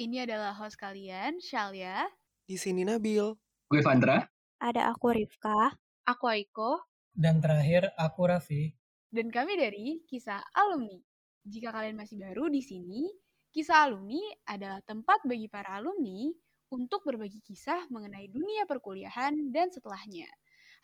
[0.00, 2.08] ini adalah host kalian, Shalia.
[2.48, 3.36] Di sini Nabil.
[3.68, 4.24] Gue Vandra.
[4.56, 5.76] Ada aku Rifka.
[6.08, 6.88] Aku Aiko.
[7.12, 8.72] Dan terakhir aku Raffi.
[9.12, 10.96] Dan kami dari Kisah Alumni.
[11.44, 13.12] Jika kalian masih baru di sini,
[13.52, 16.32] Kisah Alumni adalah tempat bagi para alumni
[16.70, 20.30] untuk berbagi kisah mengenai dunia perkuliahan dan setelahnya.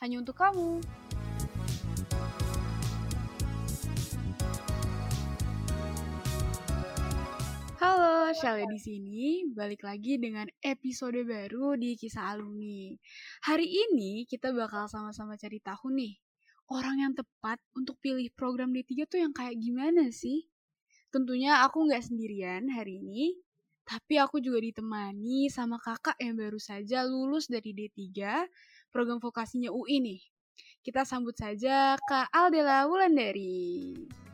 [0.03, 0.83] Hanya untuk kamu.
[7.77, 9.45] Halo, Shalia di sini.
[9.53, 12.97] Balik lagi dengan episode baru di Kisah Alumni.
[13.45, 16.17] Hari ini kita bakal sama-sama cari tahu nih,
[16.73, 20.49] orang yang tepat untuk pilih program D3 tuh yang kayak gimana sih?
[21.13, 23.37] Tentunya aku nggak sendirian hari ini,
[23.85, 28.01] tapi aku juga ditemani sama kakak yang baru saja lulus dari D3,
[28.89, 30.25] program vokasinya UI nih.
[30.81, 34.26] Kita sambut saja Kak Aldela Wulandari.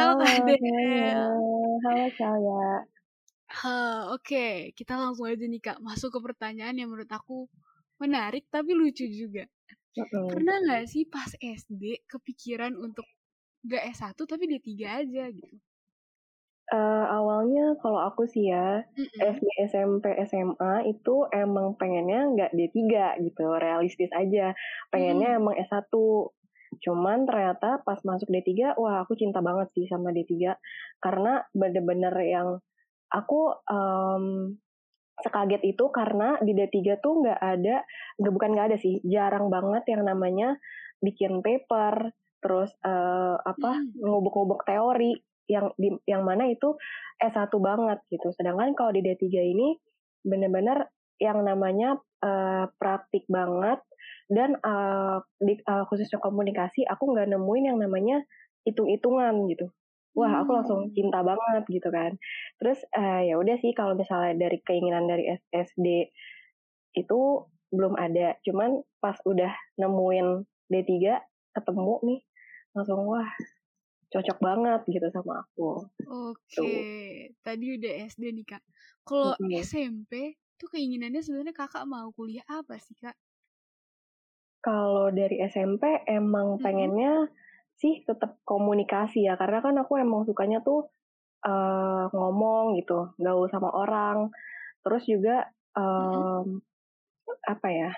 [0.00, 1.28] Halo, Kak Del.
[1.84, 2.88] Halo Salya.
[3.52, 7.44] Hah, Oke, kita langsung aja nih Kak, masuk ke pertanyaan yang menurut aku
[8.00, 9.44] menarik tapi lucu juga.
[9.92, 13.04] Pernah nggak sih pas SD kepikiran untuk
[13.68, 15.56] gak S1 tapi D3 aja gitu?
[16.72, 18.80] Eh, awalnya kalau aku sih ya.
[19.20, 24.56] SD, SMP, SMA itu emang pengennya nggak D3 gitu, realistis aja.
[24.88, 25.92] Pengennya emang S1.
[26.78, 30.54] Cuman ternyata pas masuk D3, wah aku cinta banget sih sama D3.
[31.02, 32.48] Karena bener-bener yang
[33.10, 34.24] aku em,
[35.20, 37.76] sekaget itu karena di D3 tuh nggak ada,
[38.20, 40.56] nggak bukan nggak ada sih, jarang banget yang namanya
[41.04, 43.92] bikin paper, terus eh, apa Hmm.
[44.00, 45.12] ngubuk-ngubuk teori
[45.50, 46.78] yang di, yang mana itu
[47.20, 48.32] S1 banget gitu.
[48.32, 49.76] Sedangkan kalau di D3 ini
[50.24, 50.88] bener-bener
[51.20, 53.80] yang namanya eh, praktik banget
[54.30, 58.16] dan eh, di eh, khususnya komunikasi aku nggak nemuin yang namanya
[58.66, 59.66] hitung-hitungan gitu.
[60.18, 60.94] Wah, aku langsung Hmm.
[60.94, 62.18] cinta banget gitu kan.
[62.62, 65.24] Terus eh, ya udah sih kalau misalnya dari keinginan dari
[65.54, 65.86] SD
[66.96, 67.20] itu
[67.74, 68.38] belum ada.
[68.46, 70.28] Cuman pas udah nemuin
[70.70, 71.22] D3
[71.54, 72.20] ketemu nih
[72.74, 73.30] langsung wah
[74.12, 75.86] cocok banget gitu sama aku.
[76.08, 76.72] Oke,
[77.44, 78.62] tadi udah SD nih Kak.
[79.08, 79.70] Kalau Mm-mm.
[79.70, 80.12] SMP
[80.58, 83.16] tuh keinginannya sebenarnya Kakak mau kuliah apa sih Kak?
[84.60, 86.64] Kalau dari SMP emang Mm-mm.
[86.64, 87.12] pengennya
[87.80, 90.92] sih tetap komunikasi ya karena kan aku emang sukanya tuh
[91.44, 94.28] eh, ngomong gitu, gaul sama orang.
[94.84, 96.60] Terus juga em,
[97.48, 97.92] apa ya?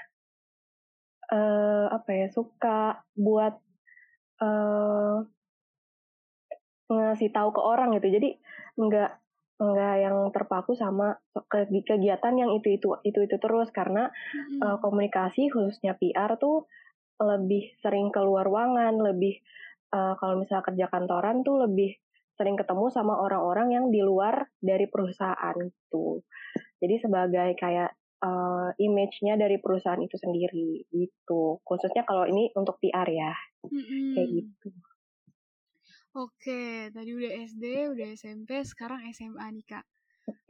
[1.33, 2.27] eh apa ya?
[2.31, 3.55] Suka buat
[4.43, 5.17] eh
[6.93, 8.09] ngasih tahu ke orang gitu.
[8.13, 8.29] Jadi
[8.79, 9.11] nggak
[9.63, 11.15] nggak yang terpaku sama
[11.47, 14.59] ke- kegiatan yang itu itu itu itu terus karena Mm-mm.
[14.59, 16.67] eh, komunikasi khususnya PR tuh
[17.23, 19.39] lebih sering keluar ruangan, lebih
[19.95, 21.95] eh, kalau misalnya kerja kantoran tuh lebih
[22.35, 26.27] sering ketemu sama orang-orang yang di luar dari perusahaan gitu.
[26.83, 31.63] Jadi sebagai kayak eh, image-nya dari perusahaan itu sendiri gitu.
[31.63, 33.31] Khususnya kalau ini untuk PR ya,
[33.63, 34.37] kayak Mm-mm.
[34.43, 34.71] gitu.
[36.13, 39.85] Oke, tadi udah SD, udah SMP, sekarang SMA nih Kak.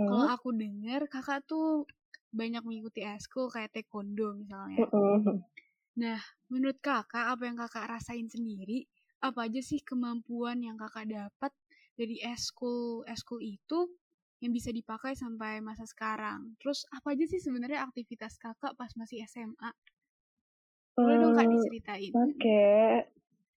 [0.02, 0.34] Kalau Hmm.
[0.34, 1.86] aku dengar Kakak tuh
[2.34, 4.82] banyak mengikuti eskul kayak taekwondo misalnya.
[4.82, 5.38] Mm-mm.
[6.02, 6.18] Nah,
[6.50, 8.90] menurut Kakak apa yang Kakak rasain sendiri?
[9.22, 11.52] Apa aja sih kemampuan yang Kakak dapat
[11.94, 13.86] dari eskul eskul itu
[14.42, 16.58] yang bisa dipakai sampai masa sekarang?
[16.58, 19.70] Terus apa aja sih sebenarnya aktivitas Kakak pas masih SMA?
[20.98, 22.14] Boleh dong Kak diceritain?
[22.18, 22.58] Oke,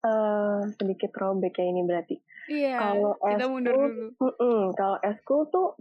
[0.04, 2.16] eh, sedikit throwback ya ini berarti.
[2.44, 4.06] Iya, Kalau kita mundur dulu.
[4.20, 5.80] mm-mm, kalau eskul tuh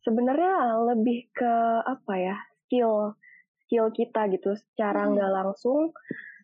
[0.00, 1.54] sebenarnya lebih ke
[1.84, 3.12] apa ya skill
[3.68, 5.92] skill kita gitu, secara nggak langsung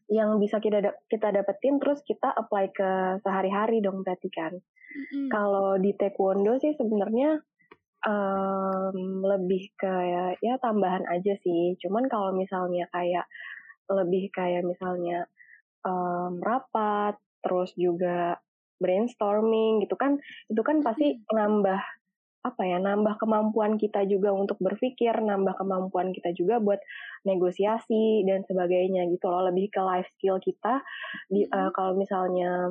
[0.06, 2.91] yang bisa kita da- kita dapetin terus kita apply ke
[3.25, 4.53] sehari-hari dong berarti kan.
[4.94, 5.28] Mm-mm.
[5.33, 7.41] Kalau di taekwondo sih sebenarnya
[8.06, 11.75] em, lebih kayak ya tambahan aja sih.
[11.83, 13.27] Cuman kalau misalnya kayak
[13.91, 15.27] lebih kayak misalnya
[15.86, 18.42] em, rapat, terus juga
[18.83, 20.18] brainstorming gitu kan,
[20.50, 21.80] itu kan pasti nambah
[22.47, 26.78] apa ya, nambah kemampuan kita juga untuk berpikir, nambah kemampuan kita juga buat
[27.27, 29.50] negosiasi dan sebagainya gitu loh.
[29.50, 30.78] Lebih ke life skill kita.
[31.27, 31.74] Di, Mm-mm.
[31.74, 32.71] kalau misalnya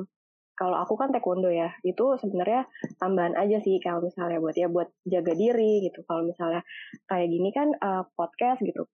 [0.56, 2.64] kalau aku kan taekwondo ya itu sebenarnya
[2.96, 6.64] tambahan aja sih kalau misalnya buat ya buat jaga diri gitu kalau misalnya
[7.06, 8.88] kayak gini kan uh, podcast gitu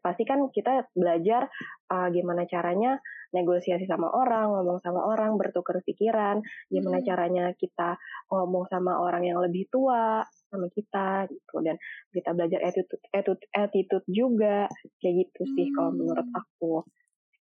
[0.00, 1.50] pasti kan kita belajar
[1.92, 2.98] uh, gimana caranya
[3.34, 6.38] negosiasi sama orang ngomong sama orang bertukar pikiran
[6.70, 7.06] gimana hmm.
[7.06, 7.98] caranya kita
[8.30, 11.76] ngomong sama orang yang lebih tua sama kita gitu dan
[12.14, 14.70] kita belajar attitude attitude, attitude juga
[15.02, 15.74] kayak gitu sih hmm.
[15.74, 16.86] kalau menurut aku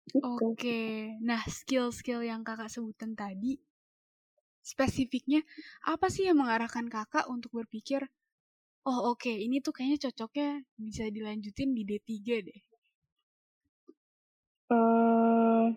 [0.05, 0.21] Gitu.
[0.21, 3.57] Oke, nah skill-skill yang kakak sebutan tadi,
[4.61, 5.41] spesifiknya
[5.89, 8.05] apa sih yang mengarahkan kakak untuk berpikir,
[8.85, 12.13] oh oke okay, ini tuh kayaknya cocoknya bisa dilanjutin di D3
[12.45, 12.61] deh?
[14.69, 15.77] Hmm,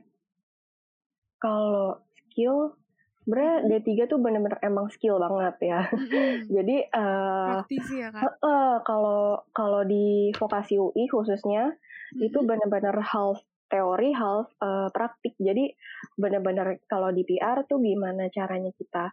[1.40, 2.76] kalau skill,
[3.24, 5.82] sebenarnya D3 tuh bener-bener emang skill banget ya.
[5.88, 6.36] Mm-hmm.
[6.56, 8.40] Jadi uh, praktisi ya kak.
[8.44, 12.28] Uh, kalau kalau di vokasi UI khususnya mm-hmm.
[12.28, 15.36] itu bener-bener half teori half uh, praktik.
[15.38, 15.72] Jadi
[16.16, 19.12] benar-benar kalau di PR tuh gimana caranya kita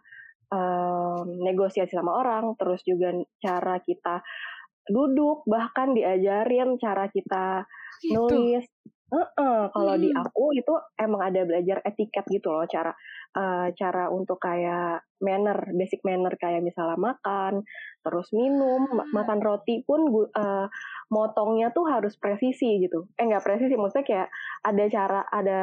[0.51, 4.23] um, negosiasi sama orang, terus juga cara kita
[4.85, 7.65] duduk, bahkan diajarin cara kita
[8.01, 8.15] gitu.
[8.15, 8.65] nulis.
[9.05, 10.01] Uh -uh, kalau hmm.
[10.01, 12.89] di aku itu emang ada belajar etiket gitu loh, cara
[13.37, 17.61] uh, cara untuk kayak manner, basic manner kayak misalnya makan,
[18.01, 19.13] terus minum, hmm.
[19.13, 20.65] makan roti pun uh,
[21.13, 23.05] motongnya tuh harus presisi gitu.
[23.13, 24.29] Eh nggak presisi, maksudnya kayak
[24.65, 25.59] ada cara, ada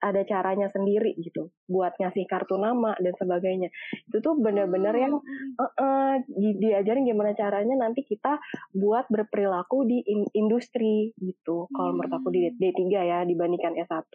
[0.00, 3.72] ada caranya sendiri gitu buat ngasih kartu nama dan sebagainya.
[4.08, 5.14] Itu tuh bener-bener yang
[5.56, 8.36] uh, uh, diajarin gimana caranya nanti kita
[8.76, 11.66] buat berperilaku di in industri gitu.
[11.72, 14.12] Kalau menurut aku di D3 ya dibandingkan S1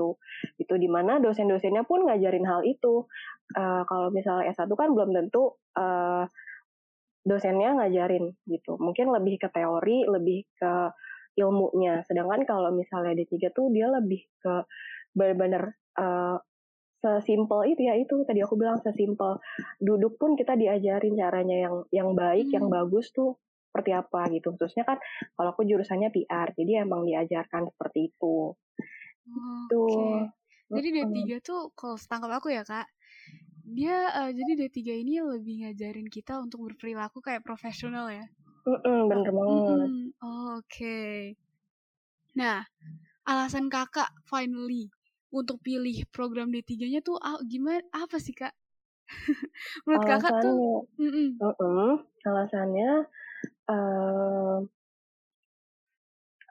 [0.62, 3.10] itu di mana dosen-dosennya pun ngajarin hal itu.
[3.52, 6.24] Uh, kalau misalnya S1 kan belum tentu uh,
[7.26, 8.78] dosennya ngajarin gitu.
[8.78, 10.74] Mungkin lebih ke teori, lebih ke
[11.38, 12.04] ilmunya.
[12.08, 14.54] Sedangkan kalau misalnya D3 tuh dia lebih ke
[15.12, 16.38] benar-benar uh,
[17.02, 19.42] sesimpel itu ya itu tadi aku bilang sesimpel
[19.82, 22.56] duduk pun kita diajarin caranya yang yang baik, hmm.
[22.62, 23.42] yang bagus tuh
[23.72, 24.54] seperti apa gitu.
[24.54, 25.02] Khususnya kan
[25.34, 28.54] kalau aku jurusannya PR, jadi emang diajarkan seperti itu.
[28.54, 29.84] Oh, itu.
[29.88, 30.20] Okay.
[30.72, 32.88] Jadi D3 tuh kalau setangkap aku ya, Kak,
[33.66, 38.24] dia uh, jadi D3 ini lebih ngajarin kita untuk berperilaku kayak profesional ya.
[38.62, 39.58] Mm -mm, bener banget.
[39.58, 40.68] Mm oh, Oke.
[40.70, 41.18] Okay.
[42.38, 42.64] Nah,
[43.26, 44.88] alasan kakak finally
[45.32, 47.82] untuk pilih program D3-nya tuh ah, gimana?
[47.96, 48.52] Apa sih kak?
[49.88, 50.56] Menurut alasannya, kakak tuh?
[51.00, 51.28] Mm -mm.
[51.40, 51.92] Uh -uh,
[52.28, 52.92] alasannya
[53.68, 54.58] uh,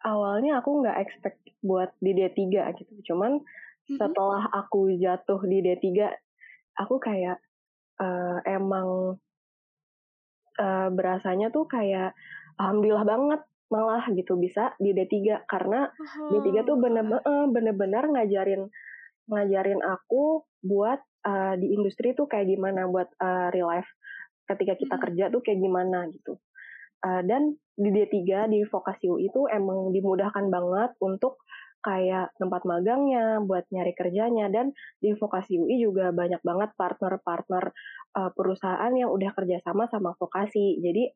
[0.05, 2.41] awalnya aku nggak expect buat di D3
[2.81, 2.93] gitu.
[3.13, 3.97] Cuman mm -hmm.
[4.01, 6.09] setelah aku jatuh di D3
[6.81, 7.41] aku kayak
[8.01, 9.21] uh, emang
[10.57, 12.17] uh, berasanya tuh kayak
[12.57, 16.43] alhamdulillah banget malah gitu bisa di D3 karena oh.
[16.43, 17.23] D3 tuh bener-bener
[17.55, 18.63] bener-bener ngajarin
[19.31, 23.89] ngajarin aku buat uh, di industri tuh kayak gimana buat uh, real life
[24.51, 25.03] ketika kita hmm.
[25.07, 26.43] kerja tuh kayak gimana gitu.
[27.01, 31.41] Uh, dan di D3 di vokasi UI itu emang dimudahkan banget untuk
[31.81, 37.73] kayak tempat magangnya, buat nyari kerjanya, dan di vokasi UI juga banyak banget partner-partner
[38.21, 40.77] uh, perusahaan yang udah kerjasama sama vokasi.
[40.85, 41.09] Jadi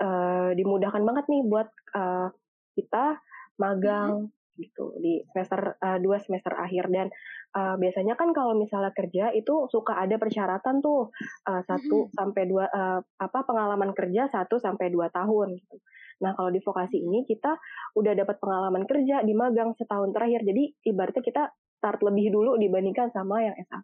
[0.00, 2.28] uh, dimudahkan banget nih buat uh,
[2.74, 3.18] kita
[3.60, 7.10] magang hmm gitu di semester uh, dua semester akhir dan
[7.58, 11.10] uh, biasanya kan kalau misalnya kerja itu suka ada persyaratan tuh
[11.42, 15.82] satu hmm sampai dua uh, apa pengalaman kerja satu sampai dua tahun gitu.
[16.22, 17.58] Nah, kalau di vokasi ini kita
[17.98, 20.46] udah dapat pengalaman kerja di magang setahun terakhir.
[20.46, 21.42] Jadi ibaratnya kita
[21.82, 23.82] start lebih dulu dibandingkan sama yang S1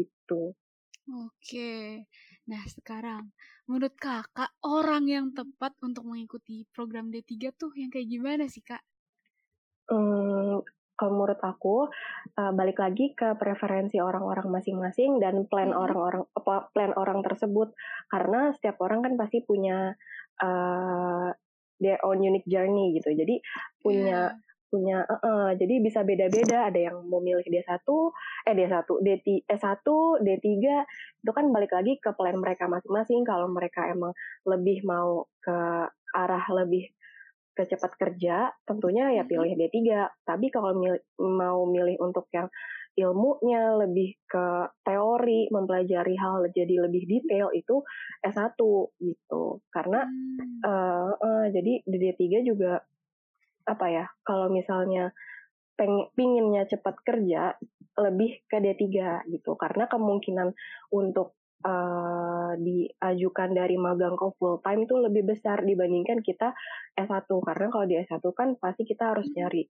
[0.00, 0.56] gitu.
[1.06, 2.02] Oke.
[2.46, 3.34] Nah, sekarang
[3.66, 8.82] menurut Kakak orang yang tepat untuk mengikuti program D3 tuh yang kayak gimana sih, Kak?
[9.90, 10.62] Hmm,
[10.96, 11.90] kalau menurut aku
[12.38, 17.74] uh, balik lagi ke preferensi orang-orang masing-masing dan plan orang-orang apa plan orang tersebut
[18.08, 19.92] karena setiap orang kan pasti punya
[20.40, 21.28] uh,
[21.82, 23.12] their own unique journey gitu.
[23.12, 23.42] Jadi
[23.82, 24.55] punya yeah.
[24.66, 27.86] Punya uh, uh, jadi bisa beda-beda ada yang mau milih D1
[28.46, 29.08] eh D1 D
[29.46, 29.86] S1
[30.22, 30.46] D3
[31.22, 34.12] itu kan balik lagi ke plan mereka masing-masing kalau mereka emang
[34.46, 35.58] lebih mau ke
[36.14, 36.90] arah lebih
[37.56, 39.78] ke cepat kerja tentunya ya pilih D3
[40.28, 42.50] tapi kalau milih, mau milih untuk yang
[42.96, 47.84] ilmunya lebih ke teori, mempelajari hal jadi lebih detail itu
[48.24, 48.56] S1
[49.04, 49.60] gitu.
[49.68, 50.64] Karena hmm.
[50.64, 52.80] uh, uh, jadi di D3 juga
[53.66, 55.10] apa ya, kalau misalnya
[55.74, 57.54] peng, pinginnya cepat kerja
[57.96, 58.86] lebih ke D3
[59.30, 59.58] gitu.
[59.58, 60.54] Karena kemungkinan
[60.94, 66.52] untuk uh, diajukan dari magang ke full time itu lebih besar dibandingkan kita
[66.94, 69.36] S1 karena kalau di S1 kan pasti kita harus hmm.
[69.36, 69.64] nyari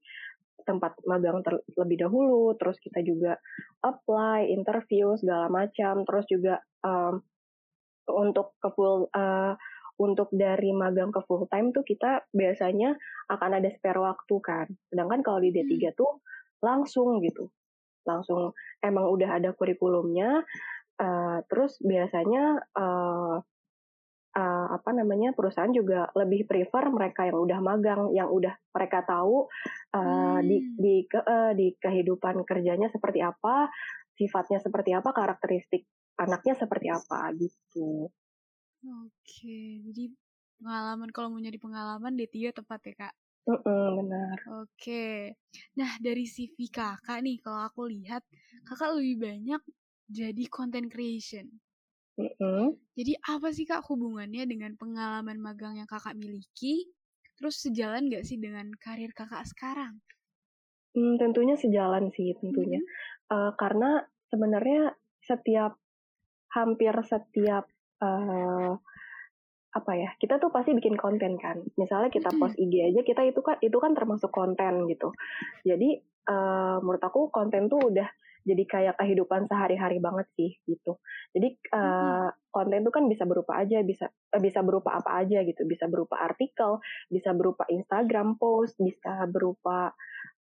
[0.67, 3.39] tempat magang terlebih dahulu, terus kita juga
[3.87, 7.23] apply, interview segala macam, terus juga um,
[8.11, 9.55] untuk ke full uh,
[9.97, 12.97] untuk dari magang ke full time tuh kita biasanya
[13.33, 14.67] akan ada spare waktu kan.
[14.93, 15.97] Sedangkan kalau di D3 hmm.
[15.97, 16.21] tuh
[16.61, 17.49] langsung gitu.
[18.05, 18.53] Langsung
[18.85, 20.45] emang udah ada kurikulumnya
[21.01, 23.37] uh, terus biasanya uh,
[24.37, 29.49] uh, apa namanya perusahaan juga lebih prefer mereka yang udah magang, yang udah mereka tahu
[29.97, 30.45] uh, hmm.
[30.45, 33.73] di di ke, uh, di kehidupan kerjanya seperti apa,
[34.17, 38.09] sifatnya seperti apa, karakteristik anaknya seperti apa gitu.
[38.85, 40.13] Oke, jadi
[40.61, 43.15] pengalaman kalau mau nyari pengalaman D3 tepat ya kak?
[43.47, 44.37] Mm -mm, benar.
[44.67, 45.39] Oke,
[45.79, 48.27] nah dari CV kakak nih kalau aku lihat
[48.67, 49.63] kakak lebih banyak
[50.11, 51.47] jadi content creation.
[52.19, 52.65] Mm -hmm.
[52.99, 56.91] Jadi apa sih kak hubungannya dengan pengalaman magang yang kakak miliki?
[57.39, 60.03] Terus sejalan nggak sih dengan karir kakak sekarang?
[60.97, 62.83] Hmm, tentunya sejalan sih tentunya.
[62.83, 63.31] Mm -hmm.
[63.31, 64.91] uh, karena sebenarnya
[65.23, 65.79] setiap
[66.51, 67.71] hampir setiap
[68.03, 68.73] uh,
[69.77, 71.61] apa ya kita tuh pasti bikin konten kan.
[71.77, 75.13] Misalnya kita post IG aja kita itu kan itu kan termasuk konten gitu.
[75.69, 76.01] Jadi
[76.33, 78.09] uh, menurut aku konten tuh udah
[78.47, 81.03] jadi kayak kehidupan sehari-hari banget sih gitu.
[81.35, 85.67] Jadi uh, konten itu kan bisa berupa aja, bisa uh, bisa berupa apa aja gitu,
[85.67, 86.79] bisa berupa artikel,
[87.11, 89.91] bisa berupa Instagram post, bisa berupa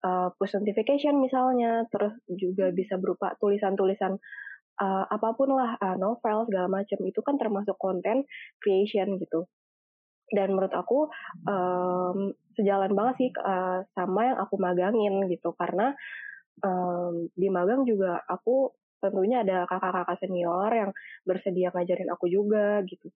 [0.06, 4.22] uh, push notification misalnya, terus juga bisa berupa tulisan-tulisan
[4.80, 8.24] uh, apa pun lah, uh, novel segala macam itu kan termasuk konten
[8.60, 9.48] creation gitu.
[10.26, 11.06] Dan menurut aku
[11.46, 15.94] um, sejalan banget sih uh, sama yang aku magangin gitu karena
[16.66, 20.90] um, di magang juga aku tentunya ada kakak-kakak senior yang
[21.22, 23.12] bersedia ngajarin aku juga gitu.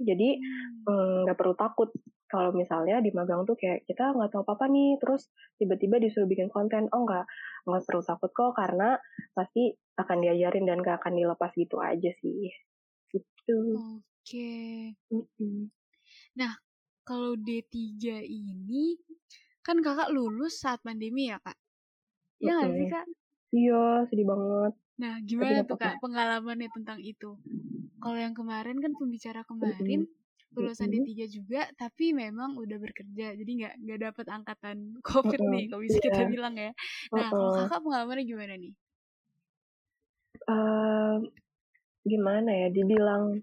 [0.00, 1.28] Jadi hmm.
[1.28, 1.88] nggak hmm, perlu takut
[2.32, 5.28] kalau misalnya di magang tuh kayak kita nggak tahu apa-apa nih, terus
[5.60, 7.28] tiba-tiba disuruh bikin konten, oh nggak
[7.68, 8.96] nggak perlu takut kok karena
[9.36, 12.48] pasti akan diajarin dan gak akan dilepas gitu aja sih.
[13.12, 13.58] Gitu.
[13.76, 14.96] Oke.
[14.96, 15.68] Okay.
[16.40, 16.56] Nah
[17.04, 18.96] kalau D3 ini
[19.60, 21.58] kan kakak lulus saat pandemi ya kak?
[22.42, 23.06] Iya nggak sih kak?
[23.52, 24.72] Iya, sedih banget.
[24.96, 27.36] Nah, gimana tuh kak pengalamannya tentang itu?
[28.00, 30.08] Kalau yang kemarin kan pembicara kemarin
[30.52, 34.76] lulusan D3 juga, tapi memang udah bekerja, jadi nggak nggak dapat angkatan
[35.08, 36.28] COVID nih, kalau bisa kita iya.
[36.28, 36.72] bilang ya.
[37.12, 38.72] Nah, kalau kakak pengalamannya gimana nih?
[40.48, 41.16] Uh,
[42.04, 42.68] gimana ya?
[42.72, 43.40] Dibilang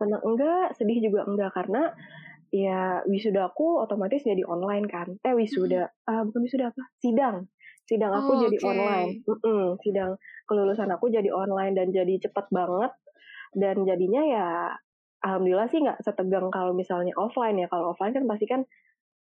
[0.00, 1.92] senang enggak, sedih juga enggak karena
[2.50, 5.16] ya wisuda aku otomatis jadi online kan.
[5.20, 6.08] Eh wisuda, hmm.
[6.12, 6.82] uh, bukan wisuda apa?
[7.00, 7.48] Sidang
[7.90, 8.68] sidang aku oh, jadi okay.
[8.70, 9.10] online.
[9.26, 10.10] Mm -mm, sidang
[10.46, 12.94] kelulusan aku jadi online dan jadi cepat banget.
[13.50, 14.48] Dan jadinya ya
[15.26, 17.66] alhamdulillah sih nggak setegang kalau misalnya offline ya.
[17.66, 18.62] Kalau offline kan pasti kan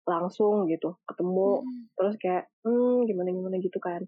[0.09, 1.61] langsung gitu ketemu.
[1.61, 1.81] Hmm.
[1.97, 4.01] terus kayak hmm gimana gimana gitu kan.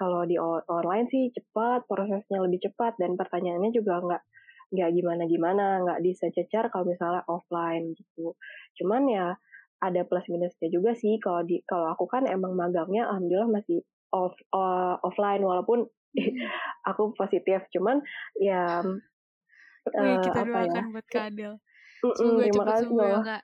[0.00, 2.96] Kalau di online sih cepat prosesnya lebih cepat.
[2.96, 4.22] Dan pertanyaannya juga nggak
[4.68, 8.32] nggak gimana gimana nggak disecer kalau misalnya offline gitu.
[8.80, 9.36] Cuman ya
[9.78, 14.34] ada plus minusnya juga sih kalau di kalau aku kan emang magangnya alhamdulillah masih off
[14.54, 15.86] uh, offline walaupun
[16.90, 17.64] aku positif.
[17.74, 18.00] Cuman
[18.38, 20.92] ya uh, kita apa doakan ya?
[20.92, 21.54] buat Kadel
[21.98, 23.38] Semoga terima kasih loh ya,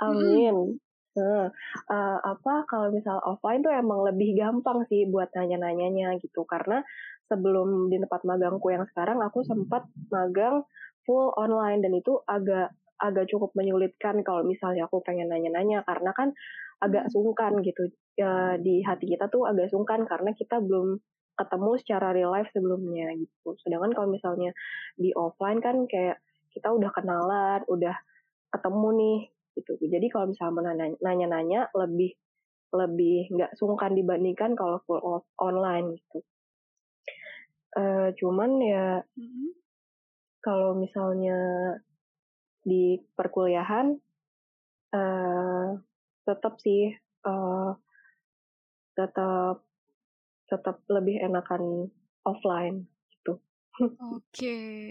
[0.00, 0.56] amin.
[1.18, 1.50] Nah,
[1.90, 6.46] uh, apa kalau misal offline tuh emang lebih gampang sih buat nanya-nanyanya gitu.
[6.48, 6.80] Karena
[7.28, 10.64] sebelum di tempat magangku yang sekarang aku sempat magang
[11.04, 16.34] full online dan itu agak agak cukup menyulitkan kalau misalnya aku pengen nanya-nanya karena kan
[16.78, 20.98] agak sungkan gitu ya, di hati kita tuh agak sungkan karena kita belum
[21.38, 23.54] ketemu secara real life sebelumnya gitu.
[23.62, 24.50] Sedangkan kalau misalnya
[24.98, 26.18] di offline kan kayak
[26.50, 27.94] kita udah kenalan, udah
[28.50, 29.18] ketemu nih
[29.58, 29.72] gitu.
[29.86, 32.14] Jadi kalau misalnya nanya-nanya lebih
[32.74, 36.20] lebih nggak sungkan dibandingkan kalau full off online gitu.
[37.78, 39.48] Uh, cuman ya mm-hmm.
[40.42, 41.38] kalau misalnya
[42.62, 43.96] di perkuliahan
[44.94, 45.68] uh,
[46.24, 46.92] tetap sih
[47.24, 47.72] uh,
[48.98, 49.62] tetap
[50.48, 51.92] tetap lebih enakan
[52.24, 53.38] offline gitu.
[53.78, 54.18] Oke.
[54.38, 54.90] Okay.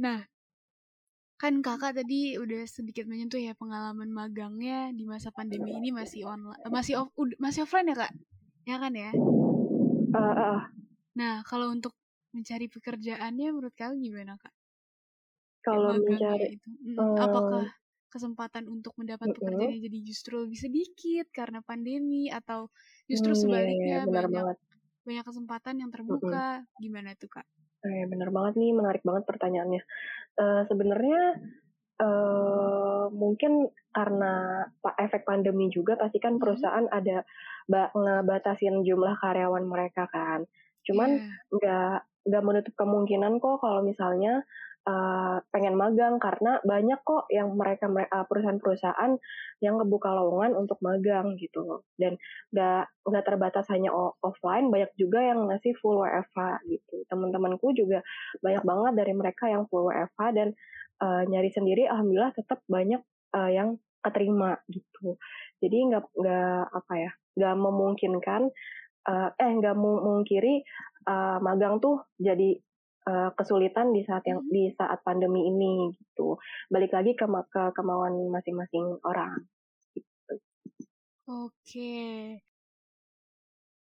[0.00, 0.24] Nah,
[1.36, 6.60] kan kakak tadi udah sedikit menyentuh ya pengalaman magangnya di masa pandemi ini masih online,
[6.72, 8.12] masih off, masih offline ya kak?
[8.64, 9.12] Ya kan ya?
[9.12, 10.60] Uh, uh.
[11.16, 11.92] Nah, kalau untuk
[12.32, 14.52] mencari pekerjaannya menurut kalian gimana kak?
[15.60, 17.68] Kalau mencari, itu, uh, apakah
[18.10, 22.66] kesempatan untuk mendapat pekerjaan yang jadi justru lebih sedikit karena pandemi atau
[23.06, 24.56] justru hmm, sebaliknya iya, iya, banyak banget.
[25.06, 26.66] banyak kesempatan yang terbuka hmm.
[26.82, 27.46] gimana tuh kak?
[27.80, 29.82] Eh, benar banget nih menarik banget pertanyaannya.
[30.36, 31.20] Uh, Sebenarnya
[32.02, 34.66] uh, mungkin karena
[35.00, 36.98] efek pandemi juga pasti kan perusahaan hmm.
[36.98, 37.22] ada
[37.94, 40.44] ngebatasin jumlah karyawan mereka kan.
[40.82, 41.54] Cuman Iya.
[41.54, 44.44] nggak nggak menutup kemungkinan kok kalau misalnya
[44.88, 49.12] uh, pengen magang karena banyak kok yang mereka uh, perusahaan-perusahaan
[49.60, 52.16] yang ngebuka lowongan untuk magang gitu dan
[52.54, 53.92] nggak nggak terbatas hanya
[54.24, 57.04] offline banyak juga yang ngasih full WFH gitu.
[57.08, 58.00] Teman-temanku juga
[58.40, 60.48] banyak banget dari mereka yang full WFH dan
[61.04, 63.02] uh, nyari sendiri alhamdulillah tetap banyak
[63.36, 65.20] uh, yang keterima gitu.
[65.60, 68.42] Jadi nggak nggak apa ya nggak memungkinkan
[69.06, 70.64] uh, eh nggak memungkiri
[71.08, 72.58] uh, magang tuh jadi
[73.10, 76.38] uh, kesulitan di saat yang di saat pandemi ini gitu.
[76.70, 79.42] Balik lagi ke, ke kemauan masing-masing orang.
[79.90, 80.34] Gitu.
[81.26, 81.98] Oke.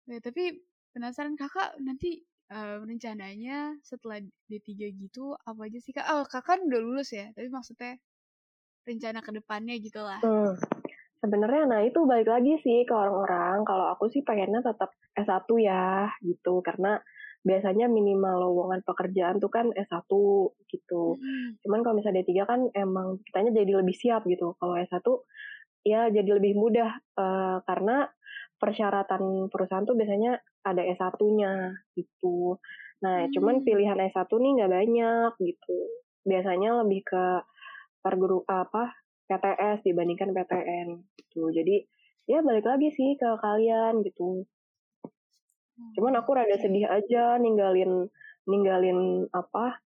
[0.05, 0.61] Ya, tapi
[0.93, 2.21] penasaran kakak nanti
[2.53, 6.05] uh, rencananya setelah D3 gitu apa aja sih kak?
[6.13, 7.97] Oh kakak udah lulus ya, tapi maksudnya
[8.85, 10.21] rencana ke depannya gitu lah.
[10.21, 10.53] Hmm.
[11.25, 13.65] Sebenarnya nah itu balik lagi sih ke orang-orang.
[13.65, 17.01] Kalau aku sih pengennya tetap S1 ya gitu karena
[17.45, 20.09] biasanya minimal lowongan pekerjaan tuh kan S1
[20.65, 21.15] gitu.
[21.21, 21.61] Hmm.
[21.61, 24.57] Cuman kalau misalnya D3 kan emang kitanya jadi lebih siap gitu.
[24.57, 25.05] Kalau S1
[25.85, 26.89] ya jadi lebih mudah
[27.21, 28.09] uh, karena
[28.57, 32.57] persyaratan perusahaan tuh biasanya ada S1-nya gitu.
[33.05, 33.31] Nah, hmm.
[33.37, 35.79] cuman pilihan S1 nih nggak banyak gitu.
[36.25, 37.25] Biasanya lebih ke
[38.01, 38.89] perguru apa
[39.29, 40.87] PTS dibandingkan PTN
[41.21, 41.53] gitu.
[41.53, 41.85] Jadi
[42.25, 44.49] ya balik lagi sih ke kalian gitu.
[45.95, 48.07] Cuman aku rada sedih aja ninggalin
[48.47, 49.79] ninggalin apa?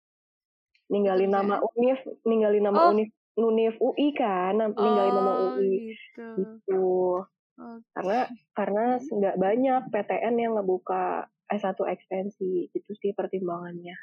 [0.86, 2.94] Ninggalin nama UNIF, ninggalin nama oh.
[2.94, 6.24] UNIF UNIF UI kan, ninggalin oh, nama UI gitu.
[6.40, 6.88] gitu.
[7.56, 7.80] Okay.
[7.92, 8.20] Karena
[8.52, 13.94] karena nggak banyak PTN yang ngebuka S1 ekstensi itu sih pertimbangannya.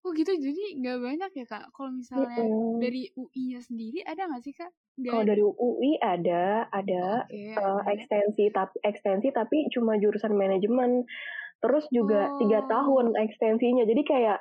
[0.00, 1.64] Oh gitu, jadi nggak banyak ya kak?
[1.76, 2.80] Kalau misalnya mm -hmm.
[2.80, 4.72] dari UI-nya sendiri ada nggak sih kak?
[4.96, 11.04] Kalau dari UI ada, ada okay, uh, ekstensi tapi ekstensi tapi cuma jurusan manajemen.
[11.60, 12.68] Terus juga tiga oh.
[12.72, 14.38] tahun ekstensinya, jadi kayak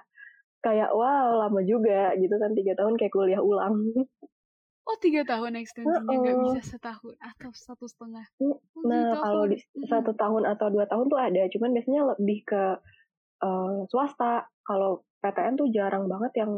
[0.64, 3.92] kayak wow lama juga gitu kan tiga tahun kayak kuliah ulang.
[4.88, 6.46] Oh tiga tahun ekstensinya nggak uh -uh.
[6.56, 8.24] bisa setahun atau satu setengah?
[8.40, 9.58] Oh, nah gitu, kalau di
[9.92, 12.64] satu tahun atau dua tahun tuh ada, cuman biasanya lebih ke
[13.44, 14.48] uh, swasta.
[14.64, 16.52] Kalau PTN tuh jarang banget yang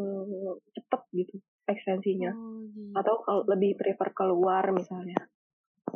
[0.76, 1.36] cepet gitu
[1.72, 2.32] ekstensinya.
[2.36, 2.92] Oh, gitu.
[2.98, 5.18] Atau kalau lebih prefer keluar misalnya,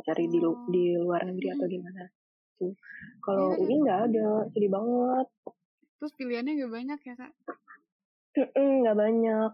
[0.02, 0.30] cari oh.
[0.30, 0.38] di
[0.72, 2.02] di luar negeri atau gimana.
[2.56, 2.72] Tuh.
[3.20, 5.26] Kalau ya, UI nggak ada, sedih banget.
[6.00, 7.32] Terus pilihannya nggak banyak ya kak?
[8.56, 9.50] Nggak banyak.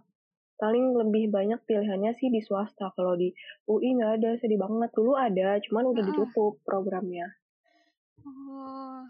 [0.63, 2.95] Paling lebih banyak pilihannya sih di swasta.
[2.95, 3.35] Kalau di
[3.67, 4.95] UI nggak ada, sedih banget.
[4.95, 6.09] Dulu ada, cuman udah ah.
[6.15, 7.27] ditutup programnya.
[8.23, 9.03] Oh,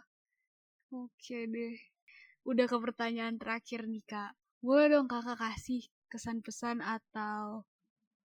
[0.89, 1.92] oke okay deh
[2.43, 4.35] udah ke pertanyaan terakhir nih kak.
[4.63, 7.67] Boleh dong kakak kasih kesan pesan atau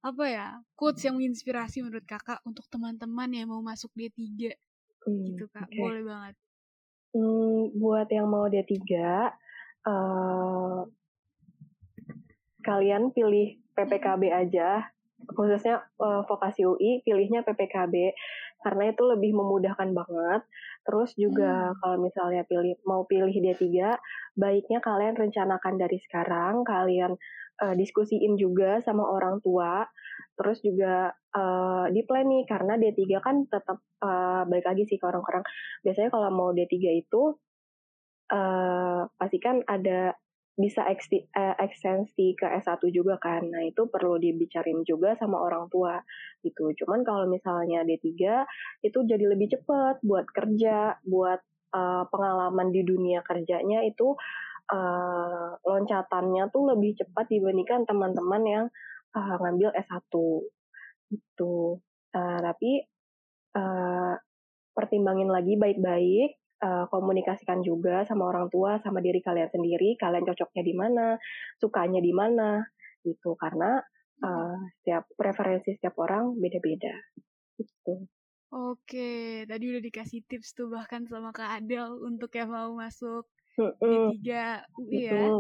[0.06, 5.46] apa ya quotes yang menginspirasi menurut kakak untuk teman-teman yang mau masuk D3 hmm, gitu
[5.50, 5.68] kak.
[5.70, 5.82] Okay.
[5.82, 6.36] Boleh banget.
[7.16, 8.74] Hmm, buat yang mau D3
[9.88, 10.82] uh,
[12.62, 14.92] kalian pilih PPKB aja
[15.34, 18.14] khususnya uh, vokasi UI pilihnya PPKB
[18.68, 20.42] karena itu lebih memudahkan banget.
[20.84, 21.76] Terus juga hmm.
[21.80, 23.64] kalau misalnya pilih mau pilih D3,
[24.36, 27.16] baiknya kalian rencanakan dari sekarang, kalian
[27.64, 29.88] uh, diskusiin juga sama orang tua.
[30.36, 35.06] Terus juga uh, di plan nih karena D3 kan tetap uh, baik lagi sih ke
[35.08, 35.48] orang-orang.
[35.88, 37.40] Biasanya kalau mau D3 itu
[38.36, 40.12] uh, pastikan ada
[40.58, 43.46] bisa eh, ekstensi ke S1 juga kan.
[43.46, 46.02] Nah, itu perlu dibicarain juga sama orang tua
[46.42, 46.74] gitu.
[46.74, 48.10] Cuman kalau misalnya D3
[48.82, 51.38] itu jadi lebih cepat buat kerja, buat
[51.78, 54.18] uh, pengalaman di dunia kerjanya itu
[54.74, 58.66] uh, loncatannya tuh lebih cepat dibandingkan teman-teman yang
[59.14, 60.10] uh, ngambil S1
[61.14, 61.78] gitu.
[62.18, 62.82] Uh, tapi
[63.54, 64.18] uh,
[64.74, 70.64] pertimbangin lagi baik-baik uh, komunikasikan juga sama orang tua, sama diri kalian sendiri, kalian cocoknya
[70.64, 71.08] di mana,
[71.62, 72.62] sukanya di mana,
[73.06, 73.38] gitu.
[73.38, 73.82] Karena
[74.24, 76.94] uh, setiap preferensi setiap orang beda-beda,
[77.58, 78.06] gitu.
[78.48, 83.28] Oke, tadi udah dikasih tips tuh bahkan sama Kak Adel untuk yang mau masuk
[83.60, 84.24] D3
[84.80, 85.36] UI ya.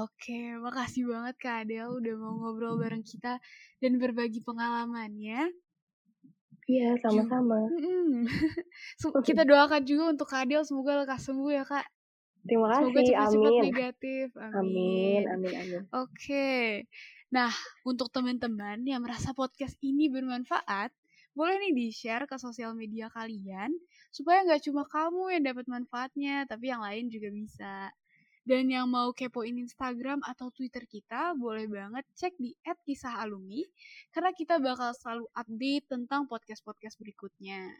[0.00, 3.38] Oke, makasih banget Kak Adel udah mau ngobrol bareng kita
[3.78, 5.52] dan berbagi pengalamannya.
[6.72, 7.58] Iya, sama-sama.
[7.68, 8.24] Mm
[9.28, 11.86] kita doakan juga untuk Kak Adel semoga lekas sembuh ya Kak.
[12.42, 13.62] Terima kasih, Semoga cepat-cepat amin.
[13.70, 14.26] negatif.
[14.40, 15.54] Amin, amin, amin.
[15.54, 15.82] amin.
[15.94, 16.50] Oke.
[17.30, 17.52] Nah,
[17.86, 20.90] untuk teman-teman yang merasa podcast ini bermanfaat,
[21.32, 23.72] boleh nih di-share ke sosial media kalian,
[24.12, 27.72] supaya nggak cuma kamu yang dapat manfaatnya, tapi yang lain juga bisa.
[28.42, 33.62] Dan yang mau kepoin Instagram atau Twitter kita, boleh banget cek di @kisah_alumni
[34.10, 37.70] karena kita bakal selalu update tentang podcast-podcast berikutnya.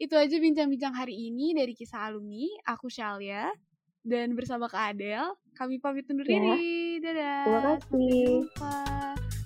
[0.00, 2.48] Itu aja bincang-bincang hari ini dari Kisah Alumni.
[2.64, 3.52] Aku Shalia
[4.00, 6.40] dan bersama Kak Adel, kami pamit undur Ya.
[6.40, 7.04] diri.
[7.04, 7.44] Dadah.
[7.44, 8.24] Terima Sampai kasih.
[8.24, 8.76] jumpa.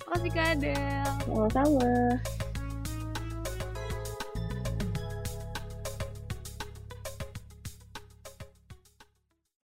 [0.06, 1.10] Makasih Kak Adel.
[1.26, 2.51] Sama-sama.